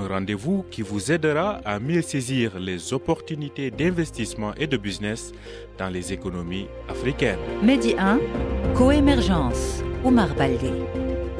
[0.00, 5.32] un rendez-vous qui vous aidera à mieux saisir les opportunités d'investissement et de business
[5.78, 7.38] dans les économies africaines.
[7.62, 8.18] Medi 1,
[8.74, 10.72] Coémergence, Omar Baldé.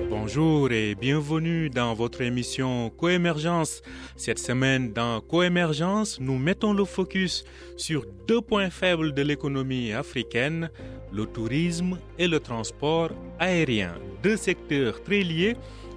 [0.09, 3.83] Bonjour et bienvenue dans votre émission Coémergence.
[4.17, 7.45] Cette semaine, dans Coémergence, nous mettons le focus
[7.77, 10.71] sur deux points faibles de l'économie africaine,
[11.13, 13.95] le tourisme et le transport aérien.
[14.23, 15.57] Deux secteurs très liés,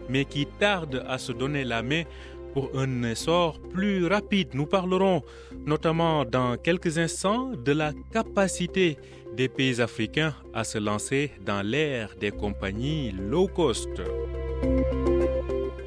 [0.09, 2.04] mais qui tardent à se donner la main
[2.53, 4.49] pour un essor plus rapide.
[4.53, 5.23] Nous parlerons
[5.66, 8.98] notamment dans quelques instants de la capacité
[9.35, 13.90] des pays africains à se lancer dans l'ère des compagnies low cost.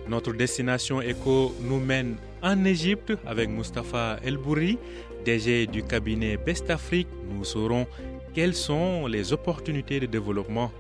[0.09, 4.78] Notre destination éco nous mène en Égypte avec Mustapha Elbouri,
[5.25, 7.09] DG du cabinet Best Afrique.
[7.28, 7.87] Nous saurons
[8.34, 10.70] quelles sont les opportunités de développement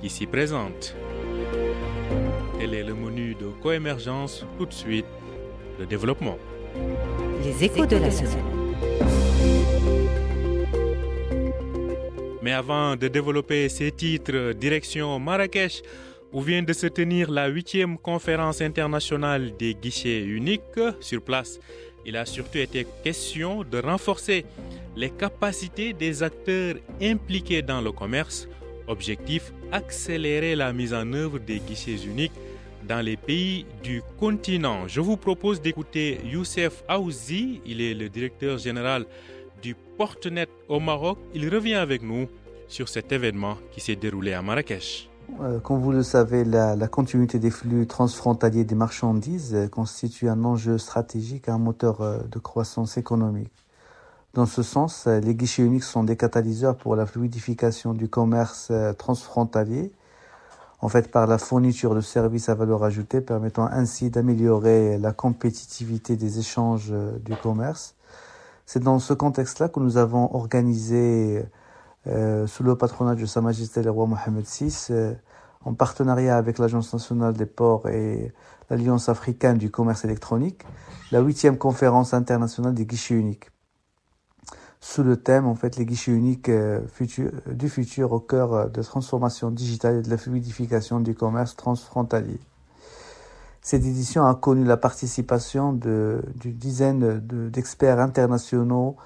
[0.00, 0.94] qui s'y présentent.
[2.58, 4.46] Tel est le menu de coémergence.
[4.58, 5.06] Tout de suite,
[5.78, 6.38] le développement.
[7.42, 8.44] Les échos de la semaine.
[12.42, 15.82] Mais avant de développer ces titres, direction Marrakech,
[16.32, 21.60] où vient de se tenir la huitième conférence internationale des guichets uniques sur place.
[22.04, 24.44] Il a surtout été question de renforcer
[24.96, 28.48] les capacités des acteurs impliqués dans le commerce.
[28.88, 32.32] Objectif, accélérer la mise en œuvre des guichets uniques
[32.86, 34.86] dans les pays du continent.
[34.88, 39.06] Je vous propose d'écouter Youssef Aouzi, il est le directeur général
[39.62, 41.18] du Portnet au Maroc.
[41.34, 42.28] Il revient avec nous
[42.68, 45.08] sur cet événement qui s'est déroulé à Marrakech.
[45.40, 50.28] Euh, Comme vous le savez, la, la continuité des flux transfrontaliers des marchandises euh, constitue
[50.28, 53.52] un enjeu stratégique un moteur euh, de croissance économique.
[54.34, 59.92] Dans ce sens, les guichets uniques sont des catalyseurs pour la fluidification du commerce transfrontalier,
[60.84, 66.14] en fait par la fourniture de services à valeur ajoutée permettant ainsi d'améliorer la compétitivité
[66.14, 67.94] des échanges euh, du commerce.
[68.66, 71.42] C'est dans ce contexte-là que nous avons organisé
[72.06, 75.14] euh, sous le patronage de Sa Majesté le roi Mohamed VI, euh,
[75.64, 78.34] en partenariat avec l'Agence nationale des ports et
[78.68, 80.66] l'Alliance africaine du commerce électronique,
[81.12, 83.53] la huitième conférence internationale des guichets uniques.
[84.86, 86.78] Sous le thème, en fait, les guichets uniques euh,
[87.50, 92.38] du futur au cœur euh, de transformation digitale et de la fluidification du commerce transfrontalier.
[93.62, 98.96] Cette édition a connu la participation de- d'une dizaine de- d'experts internationaux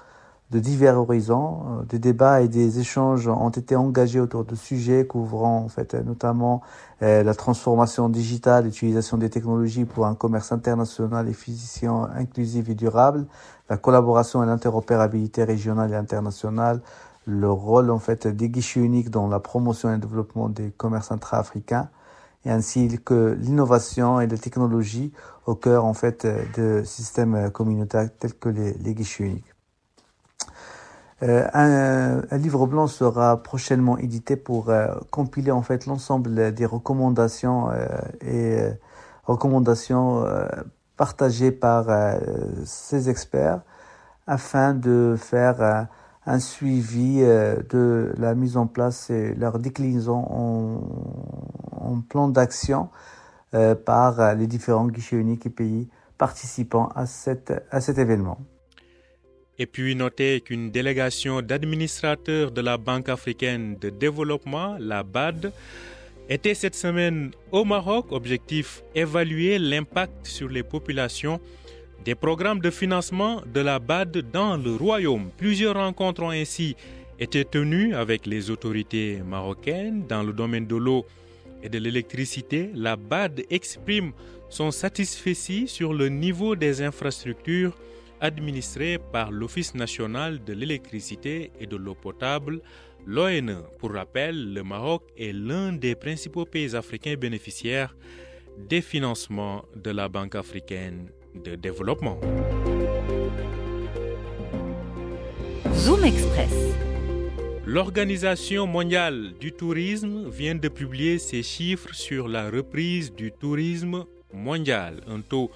[0.51, 1.61] de divers horizons.
[1.79, 5.93] Euh, Des débats et des échanges ont été engagés autour de sujets couvrant en fait
[5.93, 6.61] notamment
[6.99, 13.25] la transformation digitale, l'utilisation des technologies pour un commerce international efficient, inclusif et durable,
[13.69, 16.81] la collaboration et l'interopérabilité régionale et internationale,
[17.25, 21.11] le rôle en fait des guichets uniques dans la promotion et le développement des commerces
[21.11, 21.89] intra-africains,
[22.45, 25.13] et ainsi que l'innovation et la technologie
[25.45, 26.25] au cœur en fait
[26.57, 29.53] de systèmes communautaires tels que les, guichets uniques.
[31.21, 37.69] Euh, un, livre blanc sera prochainement édité pour euh, compiler en fait l'ensemble des recommandations
[37.71, 37.87] euh,
[38.21, 38.69] et
[39.25, 40.25] recommandations
[40.99, 42.19] partagées par euh,
[42.65, 43.61] ces experts
[44.27, 45.83] afin de faire euh,
[46.25, 50.19] un suivi euh, de la mise en place et leur déclinaison
[51.71, 52.89] en, plan d'action
[53.85, 58.37] par les différents guichets uniques et pays participants à, cette, à cet événement.
[59.57, 65.51] Et puis notez qu'une délégation d'administrateurs de la Banque africaine de développement, la BAD,
[66.29, 68.11] était cette semaine au Maroc.
[68.11, 71.39] Objectif évaluer l'impact sur les populations
[72.05, 75.31] des programmes de financement de la BAD dans le royaume.
[75.37, 76.75] Plusieurs rencontres ont ainsi
[77.19, 81.05] été tenues avec les autorités marocaines dans le domaine de l'eau
[81.61, 82.69] et de l'électricité.
[82.73, 84.13] La BAD exprime
[84.49, 87.75] son satisfait sur le niveau des infrastructures
[88.21, 92.61] administré par l'Office national de l'électricité et de l'eau potable,
[93.05, 93.63] l'ONE.
[93.77, 97.95] Pour rappel, le Maroc est l'un des principaux pays africains bénéficiaires
[98.57, 102.19] des financements de la Banque africaine de développement.
[105.73, 106.53] Zoom Express.
[107.65, 115.01] L'Organisation mondiale du tourisme vient de publier ses chiffres sur la reprise du tourisme mondial,
[115.07, 115.51] un taux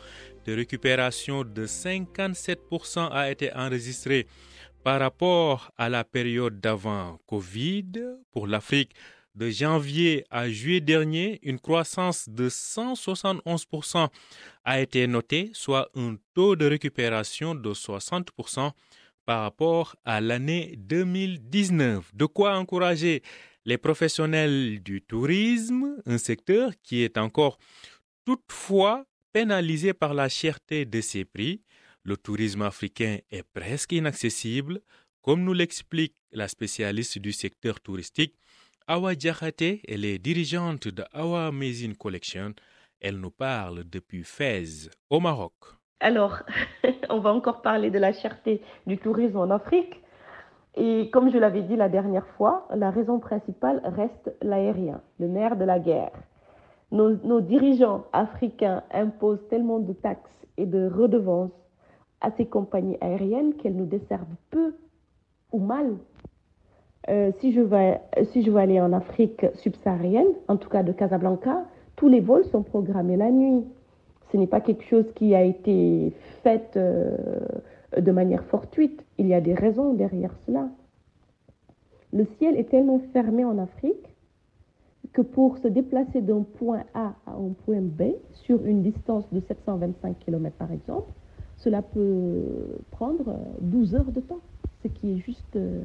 [0.45, 4.27] de récupération de 57% a été enregistré
[4.83, 7.91] par rapport à la période d'avant Covid.
[8.31, 8.93] Pour l'Afrique,
[9.35, 14.09] de janvier à juillet dernier, une croissance de 171%
[14.63, 18.71] a été notée, soit un taux de récupération de 60%
[19.25, 22.11] par rapport à l'année 2019.
[22.13, 23.23] De quoi encourager
[23.65, 27.57] les professionnels du tourisme, un secteur qui est encore
[28.25, 31.61] toutefois pénalisé par la cherté de ses prix.
[32.03, 34.81] Le tourisme africain est presque inaccessible,
[35.21, 38.35] comme nous l'explique la spécialiste du secteur touristique
[38.85, 42.53] Awa Diakhaté, elle est dirigeante de Awa Amazing Collection.
[42.99, 45.53] Elle nous parle depuis Fès, au Maroc.
[46.01, 46.39] Alors,
[47.09, 50.01] on va encore parler de la cherté du tourisme en Afrique.
[50.75, 55.55] Et comme je l'avais dit la dernière fois, la raison principale reste l'aérien, le nerf
[55.55, 56.11] de la guerre.
[56.93, 61.49] Nos, dirigeants africains imposent tellement de taxes et de redevances
[62.21, 64.75] à ces compagnies aériennes qu'elles nous desservent peu
[65.51, 65.95] ou mal
[67.09, 67.99] euh, si, je vais,
[68.31, 72.45] si je veux aller en Afrique subsaharienne, en tout cas de Casablanca, tous les vols
[72.45, 73.65] sont programmés la nuit.
[74.31, 76.13] Ce n'est pas quelque chose qui a été
[76.43, 77.17] fait euh,
[77.99, 79.03] de manière fortuite.
[79.17, 80.69] Il y a des raisons derrière cela.
[82.13, 84.12] Le ciel est tellement fermé en Afrique
[85.13, 89.39] que pour se déplacer d'un point A à un point B sur une distance de
[89.39, 91.11] 725 km par exemple,
[91.57, 92.43] cela peut
[92.91, 94.41] prendre 12 heures de temps,
[94.81, 95.83] ce qui est juste euh,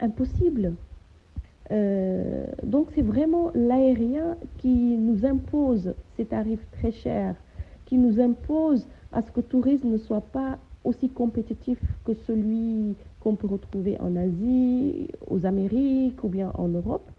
[0.00, 0.74] impossible.
[1.70, 7.34] Euh, donc c'est vraiment l'aérien qui nous impose ces tarifs très chers,
[7.84, 12.94] qui nous impose à ce que le tourisme ne soit pas aussi compétitif que celui
[13.20, 17.10] qu'on peut retrouver en Asie, aux Amériques ou bien en Europe.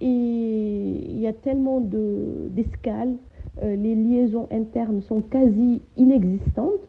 [0.00, 3.16] Et il y a tellement d'escales,
[3.62, 6.80] euh, les liaisons internes sont quasi inexistantes.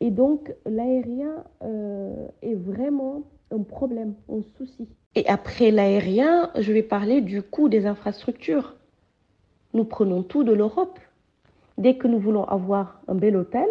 [0.00, 4.88] Et donc l'aérien euh, est vraiment un problème, un souci.
[5.14, 8.74] Et après l'aérien, je vais parler du coût des infrastructures.
[9.72, 10.98] Nous prenons tout de l'Europe.
[11.78, 13.68] Dès que nous voulons avoir un bel hôtel,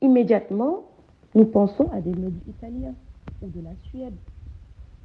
[0.00, 0.84] immédiatement,
[1.34, 2.94] nous pensons à des meubles italiens
[3.42, 4.14] ou de la Suède.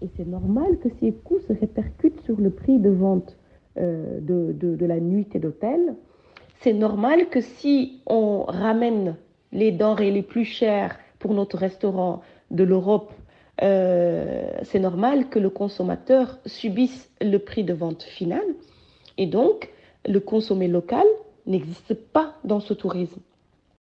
[0.01, 3.37] Et c'est normal que ces coûts se répercutent sur le prix de vente
[3.77, 5.95] euh, de, de, la nuitée d'hôtel.
[6.61, 9.15] C'est normal que si on ramène
[9.51, 13.11] les denrées les plus chères pour notre restaurant de l'Europe
[13.61, 18.43] euh, c'est normal que le consommateur subisse le prix de vente final
[19.17, 19.69] et donc
[20.07, 21.05] le consommer local
[21.45, 23.19] n'existe pas dans ce tourisme.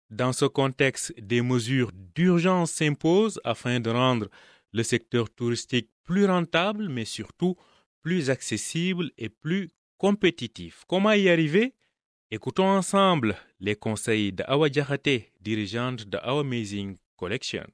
[0.10, 4.28] Dans ce contexte, des mesures d'urgence s'imposent afin de rendre
[4.74, 7.56] le secteur touristique plus rentable, mais surtout
[8.02, 10.84] plus accessible et plus compétitif.
[10.88, 11.74] Comment y arriver?
[12.32, 17.66] Écoutons ensemble les conseils d'Awa Diakhaté, dirigeante de Our Amazing Collection.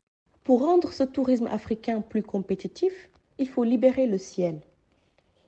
[0.43, 2.93] Pour rendre ce tourisme africain plus compétitif,
[3.37, 4.59] il faut libérer le ciel.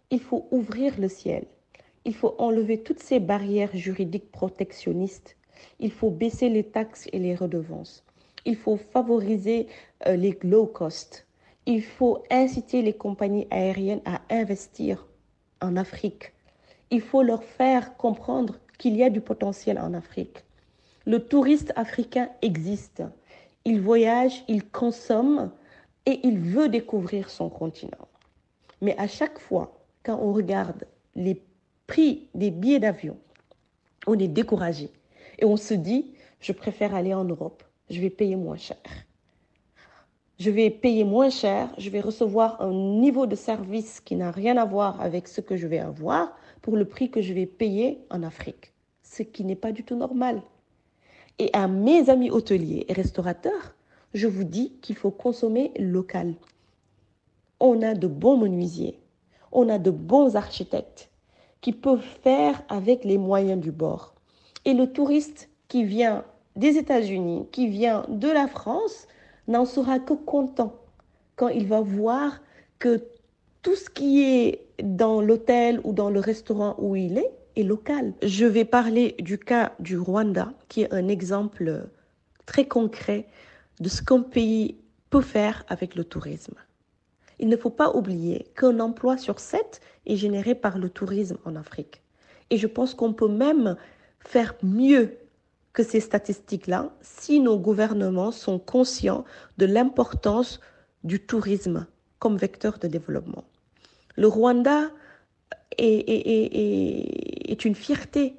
[0.09, 1.45] Il faut ouvrir le ciel.
[2.05, 5.37] Il faut enlever toutes ces barrières juridiques protectionnistes.
[5.79, 8.03] Il faut baisser les taxes et les redevances.
[8.45, 9.67] Il faut favoriser
[10.07, 11.27] euh, les low cost.
[11.65, 15.07] Il faut inciter les compagnies aériennes à investir
[15.61, 16.33] en Afrique.
[16.89, 20.43] Il faut leur faire comprendre qu'il y a du potentiel en Afrique.
[21.05, 23.03] Le touriste africain existe
[23.65, 25.51] il voyage, il consomme
[26.05, 28.07] et il veut découvrir son continent.
[28.81, 31.41] Mais à chaque fois, quand on regarde les
[31.85, 33.17] prix des billets d'avion,
[34.07, 34.89] on est découragé
[35.37, 38.77] et on se dit, je préfère aller en Europe, je vais payer moins cher.
[40.41, 44.57] Je vais payer moins cher, je vais recevoir un niveau de service qui n'a rien
[44.57, 47.99] à voir avec ce que je vais avoir pour le prix que je vais payer
[48.09, 50.41] en Afrique, ce qui n'est pas du tout normal.
[51.37, 53.75] Et à mes amis hôteliers et restaurateurs,
[54.15, 56.33] je vous dis qu'il faut consommer local.
[57.59, 58.97] On a de bons menuisiers,
[59.51, 61.11] on a de bons architectes
[61.61, 64.15] qui peuvent faire avec les moyens du bord.
[64.65, 69.05] Et le touriste qui vient des États-Unis, qui vient de la France,
[69.51, 70.75] n'en sera que content
[71.35, 72.41] quand il va voir
[72.79, 73.03] que
[73.61, 78.13] tout ce qui est dans l'hôtel ou dans le restaurant où il est et local.
[78.23, 81.87] Je vais parler du cas du Rwanda, qui est un exemple
[82.45, 83.27] très concret
[83.79, 84.77] de ce qu'un pays
[85.09, 86.55] peut faire avec le tourisme.
[87.39, 91.55] Il ne faut pas oublier qu'un emploi sur sept est généré par le tourisme en
[91.55, 92.01] Afrique.
[92.49, 93.75] Et je pense qu'on peut même
[94.19, 95.17] faire mieux
[95.73, 99.25] que ces statistiques-là si nos gouvernements sont conscients
[99.57, 100.59] de l'importance
[101.03, 101.87] du tourisme
[102.19, 103.43] comme vecteur de développement.
[104.15, 104.89] Le Rwanda
[105.77, 108.35] est, une fierté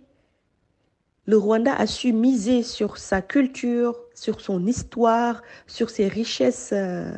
[1.24, 7.10] Le Rwanda a su miser sur sa culture, sur son histoire, sur ses richesses euh,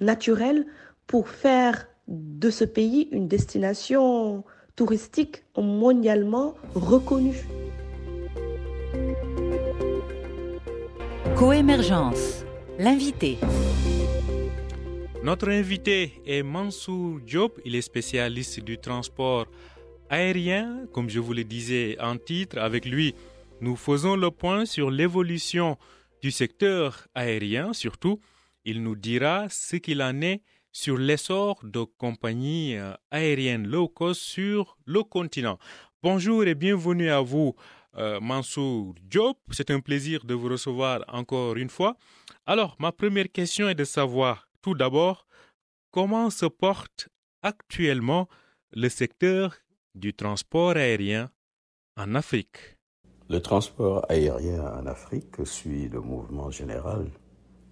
[0.00, 0.66] naturelles
[1.06, 4.44] pour faire de ce pays une destination
[4.76, 7.46] touristique mondialement reconnue.
[11.38, 12.44] Coémergence,
[12.80, 13.38] l'invité.
[15.22, 19.46] Notre invité est Mansour Diop, il est spécialiste du transport
[20.10, 22.58] aérien, comme je vous le disais en titre.
[22.58, 23.14] Avec lui,
[23.60, 25.78] nous faisons le point sur l'évolution
[26.20, 28.18] du secteur aérien, surtout.
[28.64, 30.42] Il nous dira ce qu'il en est
[30.72, 35.60] sur l'essor de compagnies euh, aériennes low cost sur le continent.
[36.02, 37.54] Bonjour et bienvenue à vous,
[37.98, 39.38] euh, Mansour Diop.
[39.50, 41.96] C'est un plaisir de vous recevoir encore une fois.
[42.46, 45.26] Alors, ma première question est de savoir, tout d'abord,
[45.90, 47.08] comment se porte
[47.42, 48.28] actuellement
[48.72, 49.56] le secteur
[49.94, 51.30] du transport aérien
[51.96, 52.76] en Afrique?
[53.28, 57.10] Le transport aérien en Afrique suit le mouvement général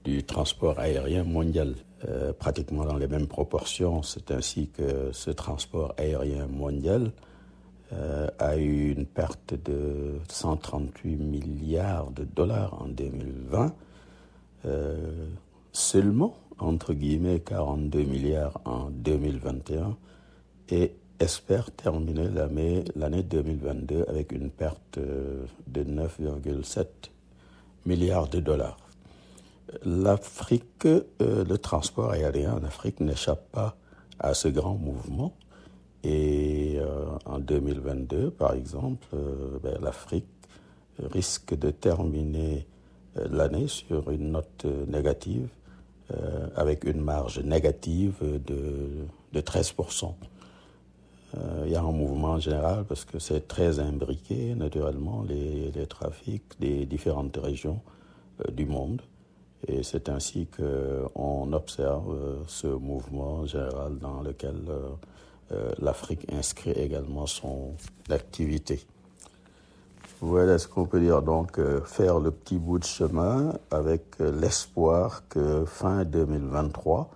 [0.05, 4.03] du transport aérien mondial, euh, pratiquement dans les mêmes proportions.
[4.03, 7.13] C'est ainsi que ce transport aérien mondial
[7.93, 13.75] euh, a eu une perte de 138 milliards de dollars en 2020,
[14.65, 15.29] euh,
[15.73, 19.97] seulement, entre guillemets, 42 milliards en 2021
[20.71, 22.29] et espère terminer
[22.97, 26.87] l'année 2022 avec une perte de 9,7
[27.87, 28.79] milliards de dollars.
[29.85, 30.89] L'Afrique,
[31.21, 33.77] le transport aérien en Afrique n'échappe pas
[34.19, 35.35] à ce grand mouvement.
[36.09, 36.79] Et
[37.25, 39.09] en 2022, par exemple,
[39.63, 40.25] ben, l'Afrique
[41.03, 42.65] risque de terminer
[43.17, 45.49] l'année sur une note négative,
[46.55, 50.15] avec une marge négative de, de 13%.
[51.65, 56.87] Il y a un mouvement général parce que c'est très imbriqué, naturellement, les, trafics des
[56.87, 57.81] différentes régions
[58.53, 59.03] du monde.
[59.67, 64.55] Et c'est ainsi qu'on observe ce mouvement général dans lequel
[65.79, 67.75] l'Afrique inscrit également son
[68.11, 68.87] activité.
[70.21, 71.23] Voilà ce qu'on peut dire.
[71.23, 77.11] Donc, faire le petit bout de chemin avec l'espoir que fin 2023,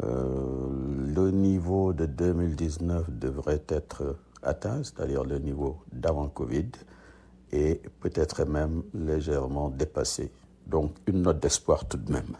[0.00, 6.70] le niveau de 2019 devrait être atteint, c'est-à-dire le niveau d'avant Covid,
[7.52, 10.32] et peut-être même légèrement dépassé.
[10.66, 12.36] Donc une note d'espoir tout de même.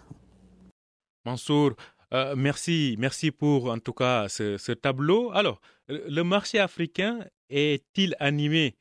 [1.27, 1.73] Mansour,
[2.13, 5.31] euh, merci, merci pour en tout cas ce, tableau.
[5.33, 8.77] Alors, le marché africain est-il animé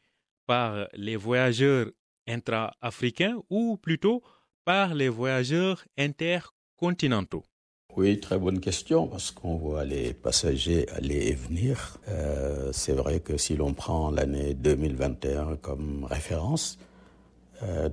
[0.45, 1.87] par les voyageurs
[2.27, 4.21] intra-africains ou plutôt
[4.65, 7.43] par les voyageurs intercontinentaux?
[7.97, 11.97] Oui, très bonne question, parce qu'on voit les passagers aller et venir.
[12.07, 16.79] Euh, c'est vrai que si l'on prend l'année 2021 comme référence,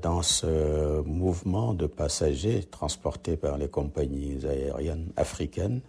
[0.01, 5.81] dans ce mouvement de passagers transportés par les compagnies aériennes africaines,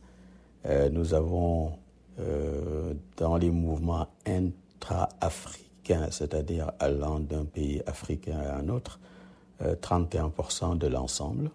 [0.66, 1.74] euh, nous avons
[2.20, 9.00] euh, dans les mouvements intra-africains, c'est-à-dire allant d'un pays africain à un autre,
[9.62, 11.52] 31% de l'ensemble.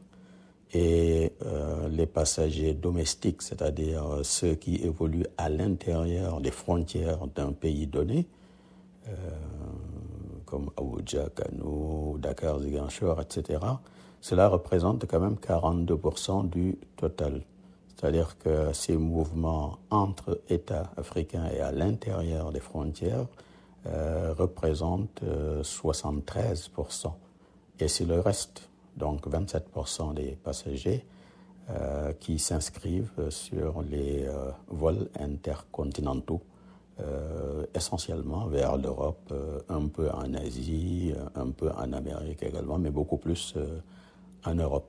[0.74, 7.86] Et euh, les passagers domestiques, c'est-à-dire ceux qui évoluent à l'intérieur des frontières d'un pays
[7.86, 8.26] donné,
[9.08, 9.12] euh,
[10.44, 13.60] comme Abuja, Kano, Dakar, Ziguinchor, etc.,
[14.20, 17.42] cela représente quand même 42% du total.
[17.94, 23.26] C'est-à-dire que ces mouvements entre États africains et à l'intérieur des frontières
[23.86, 25.22] euh, représentent
[25.62, 27.12] 73%.
[27.80, 31.04] Et c'est le reste donc 27% des passagers
[31.70, 36.42] euh, qui s'inscrivent sur les euh, vols intercontinentaux,
[37.00, 39.32] euh, essentiellement vers l'Europe,
[39.68, 43.54] un peu en Asie, un peu en Amérique également, mais beaucoup plus
[44.44, 44.88] en Europe.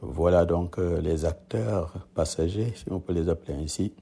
[0.00, 3.92] Voilà donc les acteurs passagers, si on peut les appeler ainsi,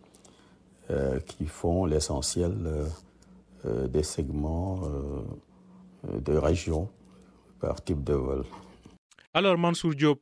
[1.27, 2.55] qui font l'essentiel
[3.65, 4.83] des segments
[6.05, 6.89] de région
[7.61, 8.45] par type de vol.
[9.35, 10.21] Alors Mansour Diop,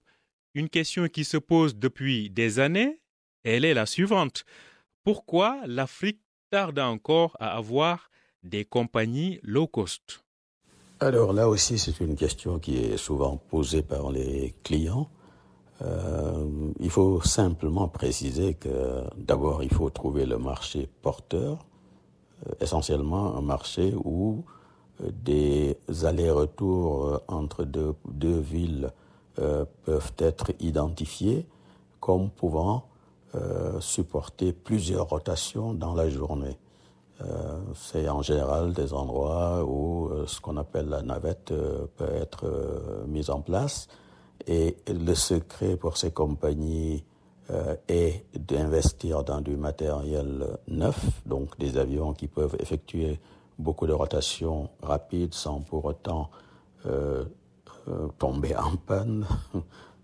[0.54, 3.00] une question qui se pose depuis des années,
[3.42, 4.44] elle est la suivante.
[5.04, 6.23] Pourquoi l'Afrique
[6.54, 8.12] tarde encore à avoir
[8.44, 10.22] des compagnies low cost
[11.00, 15.08] Alors là aussi, c'est une question qui est souvent posée par les clients.
[15.82, 21.66] Euh, il faut simplement préciser que d'abord, il faut trouver le marché porteur,
[22.46, 24.44] euh, essentiellement un marché où
[25.02, 27.96] euh, des allers-retours entre deux,
[28.38, 28.92] villes
[29.34, 31.46] peuvent être identifiés
[31.98, 32.86] comme pouvant
[33.34, 36.58] euh, supporter plusieurs rotations dans la journée.
[37.74, 41.54] c'est en général des endroits où ce qu'on appelle la navette
[41.96, 42.44] peut être
[43.06, 43.86] mise en place.
[44.46, 47.04] Et le secret pour ces compagnies
[47.88, 53.20] est d'investir dans du matériel neuf, donc des avions qui peuvent effectuer
[53.58, 56.30] beaucoup de rotations rapides sans pour autant
[58.18, 59.24] tomber en panne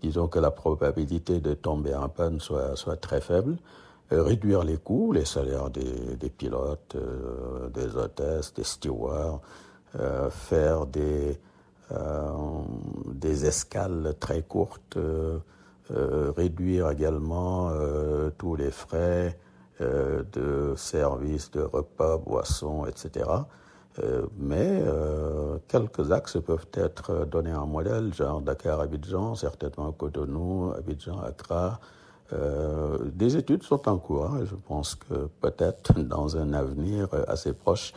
[0.01, 3.57] disons que la probabilité de tomber en panne soit, très faible,
[4.11, 9.41] euh, réduire les coûts, les salaires des, des pilotes, euh, des hôtesses, des stewards,
[9.99, 11.39] euh, faire des,
[13.13, 14.97] des escales très courtes,
[15.89, 17.69] réduire également
[18.37, 19.37] tous les frais
[19.81, 23.25] de services, de repas, boissons, etc.
[23.99, 24.55] Euh, mais
[24.85, 31.79] euh, quelques axes peuvent être donnés en modèle, genre Dakar-Abidjan, certainement Cotonou, Abidjan-Accra.
[32.31, 34.27] Euh, des études sont en cours.
[34.27, 37.93] Hein, et je pense que peut-être dans un avenir assez proche,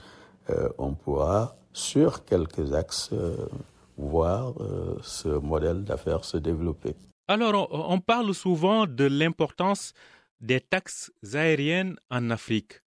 [0.76, 3.08] on pourra, sur quelques axes,
[3.96, 4.52] voir
[5.00, 6.94] ce modèle d'affaires se développer.
[7.28, 9.94] Alors, on parle souvent de l'importance
[10.40, 12.83] des taxes aériennes en Afrique.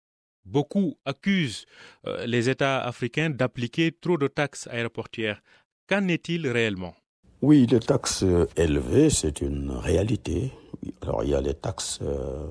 [0.48, 1.66] Beaucoup accusent
[2.06, 5.42] euh, les États africains d'appliquer trop de taxes aéroportières.
[5.90, 6.96] Qu'en est-il réellement?
[7.42, 8.24] Oui, les taxes
[8.56, 10.52] élevées, c'est une réalité.
[11.02, 12.46] Alors il y a les taxes euh,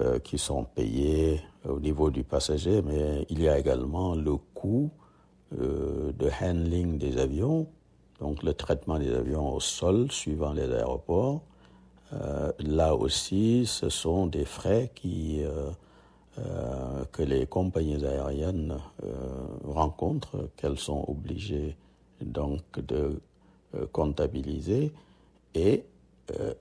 [0.00, 4.90] euh, qui sont payées au niveau du passager, mais il y a également le coût
[5.52, 7.68] de handling des avions,
[8.20, 11.42] donc le traitement des avions au sol suivant les aéroports.
[12.58, 15.42] là aussi, ce sont des frais qui
[16.38, 19.10] euh, que les compagnies aériennes euh,
[19.64, 21.76] rencontrent, qu'elles sont obligées
[22.22, 23.20] donc de
[23.74, 24.92] euh, comptabiliser
[25.54, 25.84] et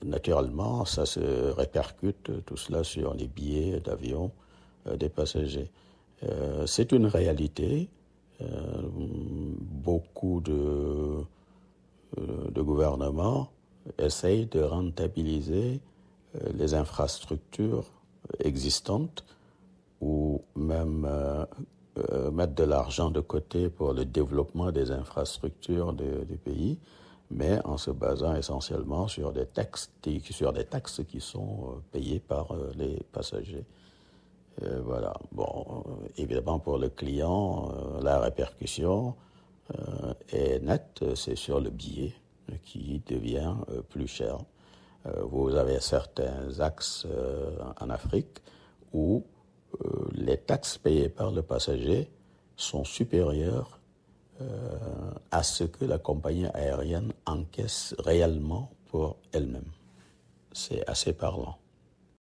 [0.03, 4.31] naturellement ça se répercute tout cela sur les billets d'avion
[4.97, 5.71] des passagers.
[6.65, 7.87] C'est une réalité.
[8.41, 11.23] beaucoup de,
[12.17, 13.49] de gouvernements
[13.97, 15.79] essayent de rentabiliser
[16.53, 17.85] les infrastructures
[18.39, 19.23] existantes
[20.01, 21.45] ou même euh,
[22.11, 26.79] euh, mettre de l'argent de côté pour le développement des infrastructures du pays,
[27.29, 29.91] mais en se basant essentiellement sur des taxes,
[30.31, 33.65] sur des taxes qui sont euh, payées par les passagers.
[34.83, 35.13] voilà.
[35.31, 35.83] Bon,
[36.17, 39.15] évidemment pour le client, la répercussion
[40.29, 42.13] est nette, c'est sur le billet
[42.63, 43.55] qui devient
[43.89, 44.37] plus cher.
[45.23, 47.07] vous avez certains axes
[47.79, 48.41] en Afrique
[48.93, 49.23] où
[50.13, 52.09] les taxes payées par le passager
[52.55, 53.79] sont supérieures
[54.41, 59.71] euh, à ce que la compagnie aérienne encaisse réellement pour elle-même.
[60.51, 61.57] C'est assez parlant.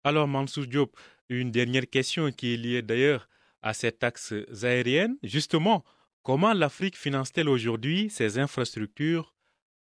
[0.04, 0.96] Alors, Mansour Diop,
[1.28, 3.28] une dernière question qui est liée d'ailleurs
[3.62, 5.16] à ces taxes aériennes.
[5.22, 5.84] Justement,
[6.22, 9.34] comment l'Afrique finance-t-elle aujourd'hui ses infrastructures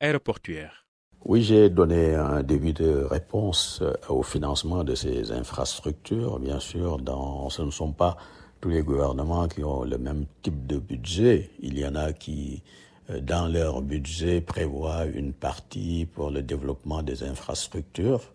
[0.01, 0.84] aéroportuaires?
[1.27, 6.39] Oui, j'ai donné un début de réponse euh, au financement de ces infrastructures.
[6.39, 8.19] Bien sûr, dans, ce ne sont pas
[8.61, 11.51] tous les gouvernements qui ont le même type de budget.
[11.61, 12.63] Il y en a qui,
[13.09, 18.31] euh, dans leur budget, prévoient une partie pour le développement des infrastructures,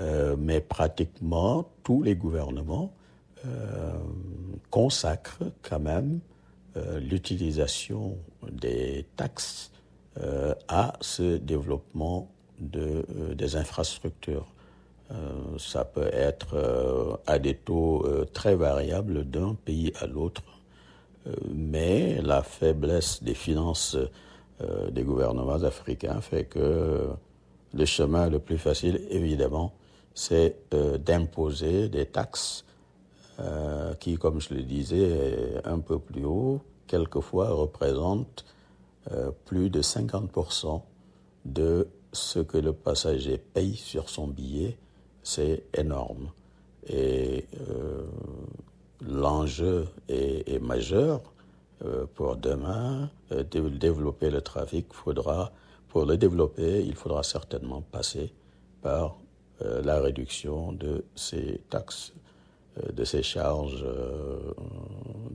[0.00, 2.92] euh, mais pratiquement tous les gouvernements
[4.68, 6.20] consacrent quand même
[7.00, 8.18] l'utilisation
[8.52, 9.72] des taxes
[10.18, 14.46] euh, à ce développement de, euh, des infrastructures.
[15.12, 20.42] Euh, ça peut être à des taux très variables d'un pays à l'autre,
[21.48, 23.96] mais la faiblesse des finances
[24.90, 27.08] des gouvernements africains fait que
[27.72, 29.72] le chemin le plus facile, évidemment,
[30.14, 30.56] c'est
[31.04, 32.64] d'imposer des taxes
[33.98, 38.44] qui, comme je le disais un peu plus haut, quelquefois représentent
[39.12, 40.82] euh, plus de 50%
[41.44, 44.76] de ce que le passager paye sur son billet,
[45.22, 46.30] c'est énorme.
[46.86, 48.04] Et euh,
[49.06, 51.22] l'enjeu est, majeur
[51.84, 53.10] euh, pour demain.
[53.30, 55.52] de développer le trafic, faudra,
[55.88, 58.32] pour le développer, il faudra certainement passer
[58.82, 59.16] par
[59.60, 62.14] la réduction de ces taxes
[62.92, 64.52] de ces charges euh,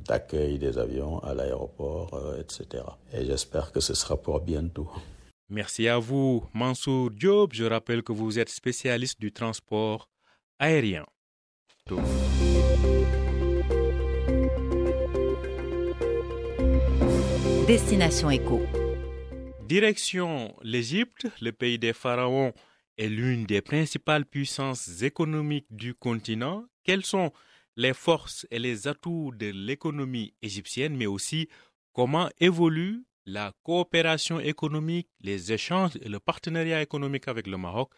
[0.08, 2.84] d'accueil des avions à l'aéroport, euh, etc.
[3.14, 4.90] Et j'espère que ce sera pour bientôt.
[5.50, 7.54] Merci à vous, Mansour Diop.
[7.54, 10.10] Je rappelle que vous êtes spécialiste du transport
[10.60, 11.06] aérien.
[17.68, 18.62] Destination Éco.
[19.68, 22.54] Direction l'Égypte, le pays des pharaons
[22.98, 27.34] est l'une des principales puissances économiques du continent quelles sont
[27.76, 31.50] les forces et les atouts de l'économie égyptienne, mais aussi
[31.92, 37.92] comment évolue la coopération économique, les échanges et le partenariat économique avec le Maroc?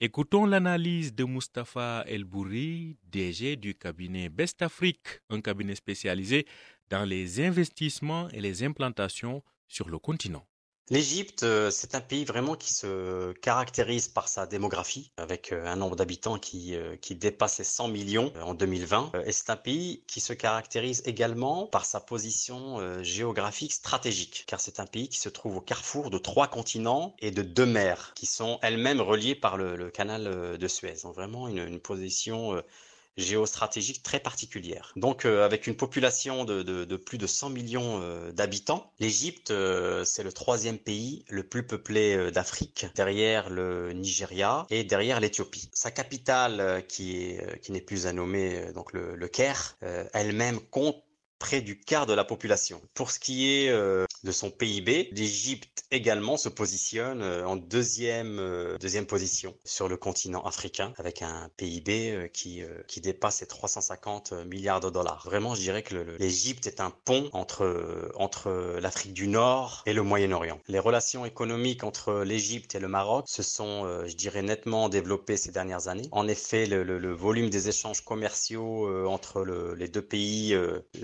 [0.00, 6.44] Écoutons l'analyse de Mustapha El Bourri, DG du cabinet Best Afrique, un cabinet spécialisé
[6.90, 10.44] dans les investissements et les implantations sur le continent.
[10.92, 15.76] L'Égypte, euh, c'est un pays vraiment qui se caractérise par sa démographie, avec euh, un
[15.76, 19.12] nombre d'habitants qui, euh, qui dépasse les 100 millions en 2020.
[19.24, 24.80] Et c'est un pays qui se caractérise également par sa position géographique stratégique, car c'est
[24.80, 28.26] un pays qui se trouve au carrefour de trois continents et de deux mers, qui
[28.26, 30.96] sont elles-mêmes reliées par le, canal de Suez.
[31.04, 32.62] Donc vraiment une, une position
[33.16, 34.92] géostratégique très particulière.
[34.96, 40.22] Donc euh, avec une population de, plus de 100 millions euh, d'habitants, l'Égypte, euh, c'est
[40.22, 45.68] le troisième pays le plus peuplé d'Afrique, derrière le Nigeria et derrière l'Éthiopie.
[45.72, 49.76] Sa capitale, qui est qui n'est plus à nommer, donc le Caire,
[50.12, 51.02] elle-même compte
[51.42, 52.80] près du quart de la population.
[52.94, 58.38] Pour ce qui est euh, de son PIB, l'Égypte également se positionne euh, en deuxième,
[58.38, 64.32] euh, deuxième position sur le continent africain avec un PIB qui, qui dépasse les 350
[64.46, 65.22] milliards de dollars.
[65.24, 70.02] Vraiment, je dirais que l'Égypte est un pont entre, entre l'Afrique du Nord et le
[70.02, 70.60] Moyen-Orient.
[70.68, 75.50] Les relations économiques entre l'Égypte et le Maroc se sont, je dirais, nettement développées ces
[75.50, 76.08] dernières années.
[76.12, 79.44] En effet, le, volume des échanges commerciaux entre
[79.76, 80.56] les deux pays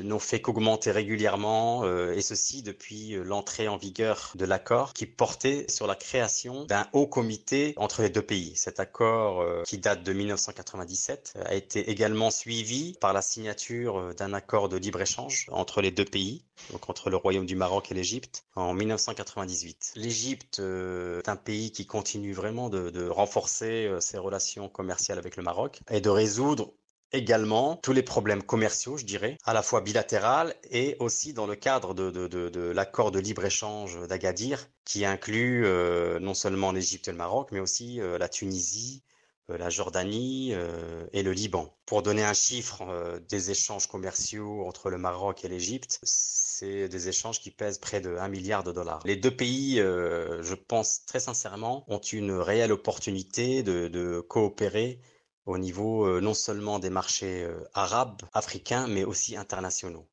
[0.03, 5.07] n'ont fait qu'augmenter régulièrement, euh, et ceci depuis euh, l'entrée en vigueur de l'accord qui
[5.07, 8.53] portait sur la création d'un haut comité entre les deux pays.
[8.55, 14.35] Cet accord, euh, qui date de 1997, a été également suivi par la signature d'un
[14.35, 18.45] accord de libre-échange entre les deux pays, donc entre le Royaume du Maroc et l'Égypte,
[18.55, 19.93] en 1998.
[19.97, 25.43] L'Égypte est un pays qui continue vraiment de, de renforcer ses relations commerciales avec le
[25.43, 26.73] Maroc et de résoudre
[27.13, 31.57] également tous les problèmes commerciaux, je dirais, à la fois bilatéral et aussi dans le
[31.57, 37.49] cadre de, l'accord de libre-échange d'Agadir, qui inclut euh, non seulement l'Égypte et le Maroc,
[37.53, 39.03] mais aussi euh, la Tunisie,
[39.51, 40.55] euh, la Jordanie
[41.13, 41.75] et le Liban.
[41.87, 47.41] Pour donner un chiffre des échanges commerciaux entre le Maroc et l'Égypte, c'est des échanges
[47.41, 49.01] qui pèsent près de 1 milliard de dollars.
[49.07, 55.01] Les deux pays, je pense très sincèrement, ont une réelle opportunité de coopérer
[55.49, 60.07] au niveau euh, non seulement des marchés euh, arabes, africains, mais aussi internationaux.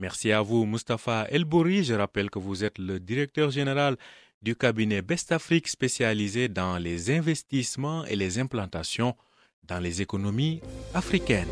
[0.00, 1.84] Merci à vous, Mustapha Elbouri.
[1.84, 3.96] Je rappelle que vous êtes le directeur général
[4.40, 9.14] du cabinet Best Afrique spécialisé dans les investissements et les implantations
[9.64, 10.60] dans les économies
[10.94, 11.48] africaines.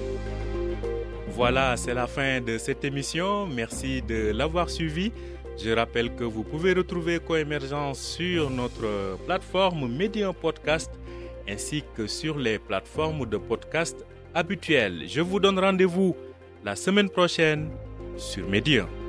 [1.28, 3.46] Voilà, c'est la fin de cette émission.
[3.46, 5.12] Merci de l'avoir suivi.
[5.58, 10.90] Je rappelle que vous pouvez retrouver Coémergence sur notre plateforme Medium Podcast
[11.48, 14.04] ainsi que sur les plateformes de podcast
[14.34, 15.04] habituelles.
[15.06, 16.16] Je vous donne rendez-vous
[16.64, 17.70] la semaine prochaine
[18.16, 19.05] sur Medium.